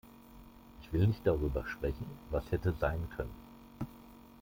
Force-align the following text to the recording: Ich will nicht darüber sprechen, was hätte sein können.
Ich 0.81 0.91
will 0.93 1.05
nicht 1.05 1.27
darüber 1.27 1.63
sprechen, 1.67 2.07
was 2.31 2.51
hätte 2.51 2.73
sein 2.73 3.07
können. 3.15 3.29